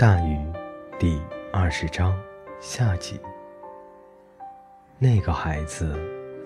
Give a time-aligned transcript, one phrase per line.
[0.00, 0.38] 大雨
[0.98, 1.20] 第
[1.52, 2.18] 二十章
[2.58, 3.20] 下集。
[4.98, 5.94] 那个孩子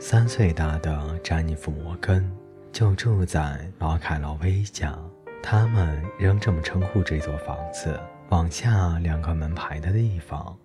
[0.01, 2.29] 三岁大的詹妮弗·摩根
[2.73, 4.99] 就住在老凯劳威家，
[5.41, 7.97] 他们仍这么称呼这座房子。
[8.31, 10.59] 往下两个门牌的地方。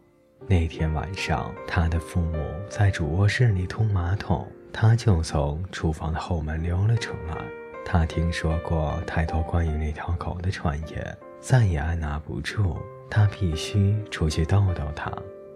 [0.48, 7.38] 那天晚上，他的父母在主卧室里通马桶，他就从厨房的后门溜了出来。
[7.86, 11.18] 他听说过太多关于那条狗的传言。
[11.40, 12.78] 再也按捺不住，
[13.10, 15.12] 他必须出去逗逗他。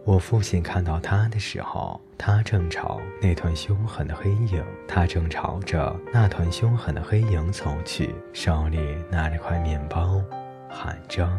[0.05, 10.21] 我父亲看到他的时候，他正朝那团凶狠的黑影，他正朝着那团凶狠的黑影走去，手里拿着块面包，
[10.69, 11.29] 喊着：“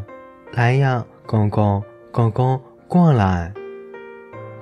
[0.52, 2.58] 来呀，公公，公公，
[2.88, 3.52] 过来！”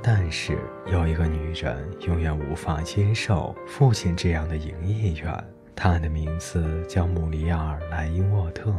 [0.02, 5.44] 但是有一个女人永远无法接受父亲这样的营业员，
[5.76, 8.72] 她的名字叫穆里尔·莱因沃特。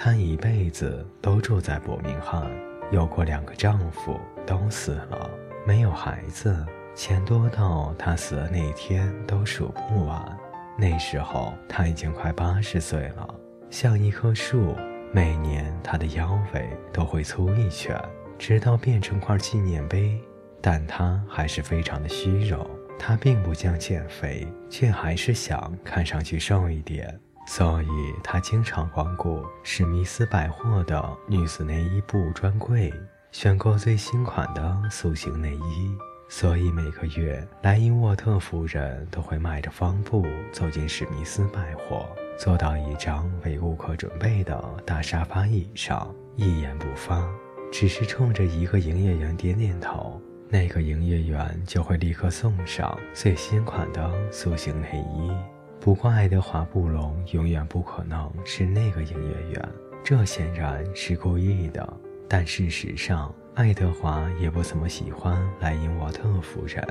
[0.00, 2.48] 她一辈子都住在伯明翰，
[2.92, 5.28] 有过两个丈夫，都死了，
[5.66, 10.38] 没有孩子，钱多到她死的那天都数不完。
[10.78, 13.34] 那时候她已经快八十岁了，
[13.70, 14.76] 像一棵树，
[15.10, 18.00] 每年她的腰围都会粗一圈，
[18.38, 20.16] 直到变成块纪念碑。
[20.60, 22.64] 但她还是非常的虚荣，
[23.00, 27.18] 她并不想减肥，却还是想看上去瘦一点。
[27.50, 32.92] 所以，他经常光顾史密斯百货的女子内衣部专柜，
[33.32, 35.96] 选购最新款的塑形内衣。
[36.28, 42.06] 所以，每个月莱因沃特夫人都会迈着方步走进史密斯百货，
[42.38, 47.26] 坐到一张为顾客准备的大沙发椅上，一言不发，
[47.72, 50.20] 只是冲着一个营业员点点头。
[50.50, 55.32] 那个营业员就会立刻送上最新款的塑形内衣。
[55.80, 59.68] 不过，爱德华·布隆永远不可能是那个营业员，
[60.04, 61.96] 这显然是故意的。
[62.28, 66.84] 但事实上，爱德华也不怎么喜欢莱因沃特夫人，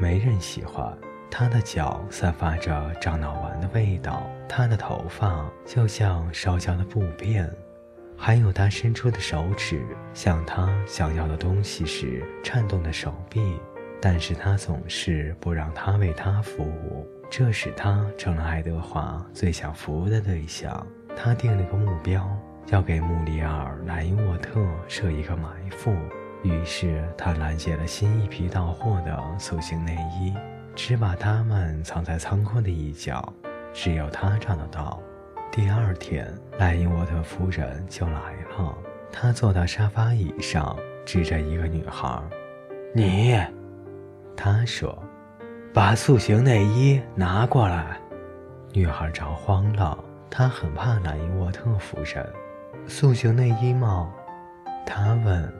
[0.00, 0.96] 没人喜欢。
[1.30, 7.48] 他的脚散发着樟脑丸的味道，他的头发就像烧焦的布片，
[8.16, 9.80] 还有他伸出的手指，
[10.12, 13.60] 像他想要的东西时颤动的手臂。
[14.02, 17.06] 但是他总是不让他为他服务。
[17.30, 20.84] 这使他成了爱德华最想服务的对象。
[21.16, 22.28] 他定了个目标，
[22.66, 25.94] 要给穆里尔·莱因沃特设一个埋伏。
[26.42, 30.34] 于是他拦截了新一批到货的塑形内衣，
[30.74, 33.32] 只把它们藏在仓库的一角，
[33.72, 35.00] 只有他找得到。
[35.52, 36.26] 第二天，
[36.58, 38.76] 莱因沃特夫人就来了。
[39.12, 42.20] 她坐到沙发椅上，指着一个女孩
[42.92, 43.38] ：“你。”
[44.36, 45.00] 她说。
[45.72, 47.96] 把塑形内衣拿过来。
[48.72, 49.96] 女孩着慌了，
[50.28, 52.26] 她很怕莱因沃特夫人。
[52.86, 54.12] 塑形内衣吗？
[54.84, 55.52] 她问。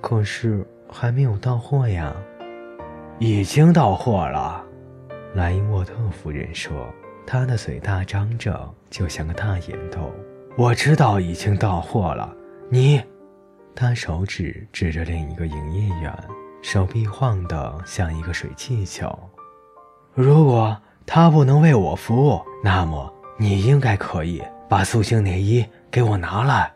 [0.00, 2.14] 可是还没有到货呀。
[3.18, 4.64] 已经到货了，
[5.34, 6.86] 莱因沃特夫人说，
[7.26, 10.12] 她的嘴大张着，就像个大眼豆。
[10.56, 12.32] 我知道已经到货了。
[12.70, 13.02] 你，
[13.74, 16.16] 她手指指着另一个营业员，
[16.62, 19.12] 手臂晃得像一个水气球。
[20.20, 26.72] 如果他不能为我服务，那么你应该可以把塑形内衣给我拿来。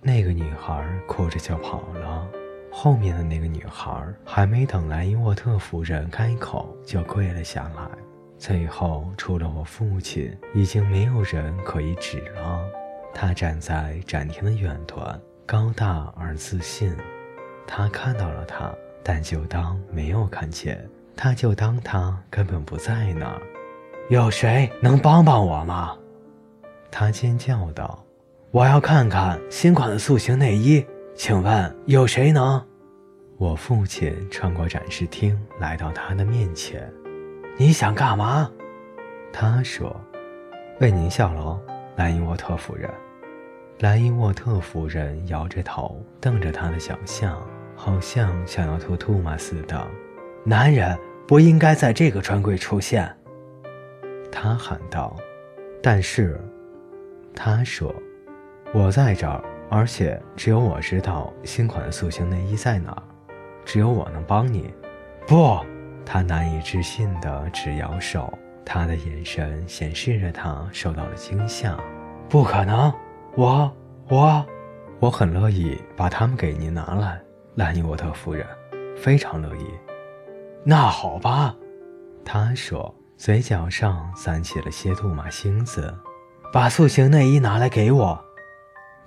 [0.00, 2.26] 那个女孩哭着就跑了。
[2.72, 7.82] 后面的那个女孩还没等莱因沃特夫人开口，就跪了下来。
[8.38, 12.58] 最后，除了我父亲，已经没有人可以指了。
[13.12, 16.96] 他站在展厅的远端，高大而自信。
[17.66, 18.72] 他看到了他，
[19.02, 20.82] 但就当没有看见。
[21.16, 23.40] 他就当他根本不在那儿。
[24.08, 25.96] 有谁能帮帮我吗？
[26.90, 28.04] 他尖叫道
[28.50, 30.84] ：“我要看看新款的塑形内衣，
[31.14, 32.62] 请问有谁能？”
[33.38, 36.92] 我父亲穿过展示厅，来到他的面前。
[37.56, 38.50] “你想干嘛？”
[39.32, 39.94] 他说。
[40.80, 41.58] “为您效劳，
[41.96, 42.90] 莱因沃特夫人。”
[43.80, 47.40] 莱因沃特夫人摇着头，瞪着他的小象，
[47.74, 49.88] 好像想要吐唾沫似的。
[50.44, 50.98] 男人
[51.28, 53.08] 不应该在这个专柜出现，
[54.30, 55.16] 他喊道。
[55.80, 56.40] 但是，
[57.32, 57.94] 他说
[58.74, 63.02] ：“我在这儿，而且只有我知道新款塑形内衣在哪儿，
[63.64, 64.74] 只有我能帮你。”
[65.28, 65.58] 不，
[66.04, 71.78] 他难以置信地直摇手，他的眼神显示着他受到了惊吓。
[72.28, 72.92] 不可能！
[73.36, 73.72] 我
[74.08, 74.44] 我
[74.98, 77.20] 我很乐意把它们给您拿来，
[77.54, 78.44] 兰尼沃特夫人，
[78.96, 79.66] 非常乐意。
[80.64, 81.56] 那好吧，
[82.24, 85.92] 他说，嘴角上散起了些杜马星子。
[86.52, 88.22] 把塑形内衣拿来给我。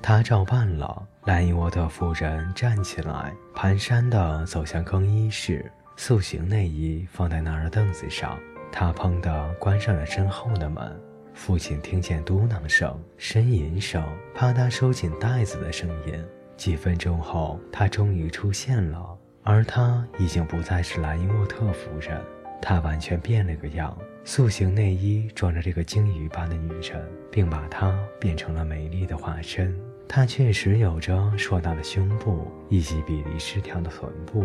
[0.01, 8.37] 他照办了，莱因沃特夫人站起来，蹒跚地走向更衣室，塑形内衣放在那儿的凳子上。
[8.71, 10.99] 他砰地关上了身后的门。
[11.33, 14.03] 父亲听见嘟囔声、呻吟声、
[14.33, 16.25] 啪嗒收紧带子的声音。
[16.57, 22.19] 几分钟后，他终于出现了，而她已经不再是莱伊沃特夫人，
[22.61, 23.97] 她完全变了个样。
[24.25, 29.79] 塑形内衣装着这个鲸鱼般的女人，并把她变成了美丽的化身。
[30.07, 34.43] 她确实有着硕大的胸部以及比例失调的臀部，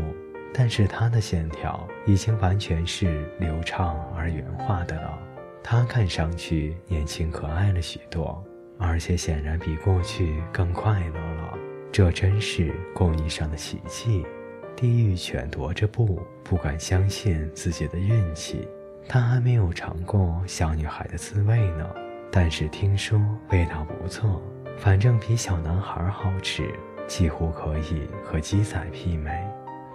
[0.52, 5.18] 但是她的线条已经完全是流畅而圆滑的了。
[5.62, 8.44] 她看上去年轻可爱了许多，
[8.78, 11.54] 而且显然比过去更快乐了。
[11.90, 14.26] 这真是工艺上的奇迹。
[14.76, 18.66] 地狱犬踱着步，不敢相信自己的运气。
[19.08, 21.88] 他还没有尝过小女孩的滋味呢，
[22.30, 23.20] 但是听说
[23.50, 24.40] 味道不错，
[24.78, 26.72] 反正比小男孩好吃，
[27.06, 29.30] 几乎可以和鸡仔媲美。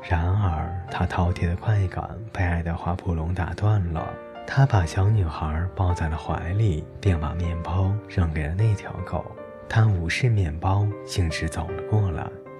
[0.07, 4.07] 然而，他饕餮的快感被爱德华·布隆打断了。
[4.45, 9.25] 他把小女孩抱在了怀里，并把面包扔给了那条狗。
[9.67, 12.14] 他无视面包，径直走了过来。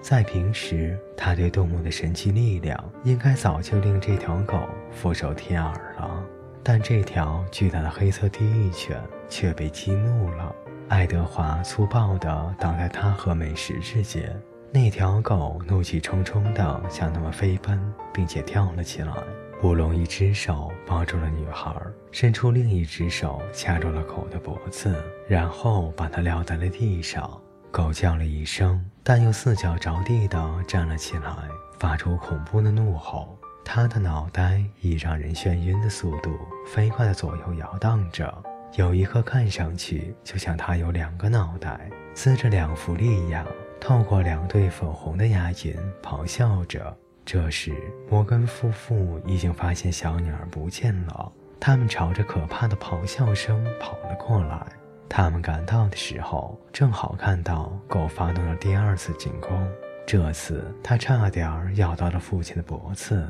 [0.07, 6.23] 在平时，他对动物的神奇力量应该早就令这条狗俯首帖耳了。
[6.61, 10.55] 但这条巨大的黑色地狱犬却被激怒了。
[10.89, 14.39] 爱德华粗暴地挡在他和美食之间。
[14.71, 17.81] 那条狗怒气冲冲地向他们飞奔，
[18.13, 19.11] 并且跳了起来。
[19.59, 21.75] 布隆一只手抱住了女孩，
[22.11, 24.95] 伸出另一只手掐住了狗的脖子，
[25.27, 27.41] 然后把它撂在了地上。
[27.75, 31.29] 狗叫了一声，但又四脚着地地站了起来，
[31.77, 33.37] 发出恐怖的怒吼。
[33.65, 38.41] 它的脑袋以让人眩晕的速度飞快地左右摇荡着，
[38.77, 43.45] 有一颗看上去就像它有两个脑袋，呲着两副利牙，
[43.81, 46.97] 透过两对粉红的牙龈咆哮着。
[47.25, 47.75] 这时，
[48.09, 51.29] 摩根夫妇已经发现小女儿不见了。
[51.59, 54.65] 他们朝着可怕的咆哮声跑了过来。
[55.07, 59.67] 他们赶到的时候，正好看到狗发动了第二次进攻。
[60.05, 63.27] 这次，它差点咬到了父亲的脖子。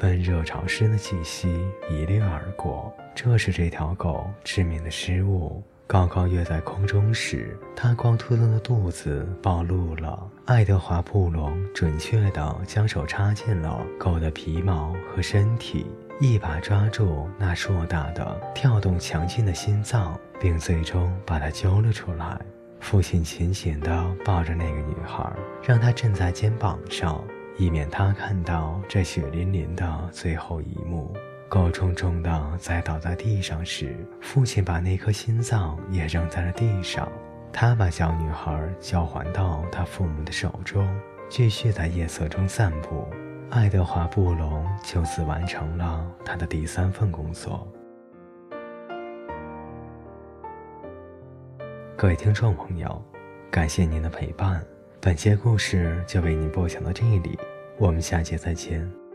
[0.00, 1.48] 温热潮湿的气息
[1.88, 5.62] 一掠而过，这是这条狗致命的失误。
[5.86, 10.28] 高高跃在空中时，它光秃秃的肚子暴露了。
[10.44, 15.86] 爱德华·布隆准确地将手插进了狗的皮毛和身体，
[16.18, 22.40] 一把抓住那硕大的、跳动强劲的心脏，并最终把它揪了出来。
[22.80, 25.30] 父亲紧紧地抱着那个女孩，
[25.62, 27.22] 让她枕在肩膀上，
[27.58, 31.14] 以免她看到这血淋淋的最后一幕。
[31.50, 37.06] 狗重重地栽倒在地上时，父亲把那颗心脏也扔在了地上。
[37.52, 40.88] 他把小女孩交还到他父母的手中，
[41.28, 43.06] 继续在夜色中散步。
[43.48, 47.66] 爱德华·布隆就此完成了他的第三份工作。
[51.96, 53.00] 各位听众朋友，
[53.50, 54.62] 感谢您的陪伴，
[55.00, 57.38] 本节故事就为您播讲到这里，
[57.78, 59.05] 我们下节再见。